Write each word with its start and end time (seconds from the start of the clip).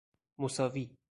مساوی 0.37 0.97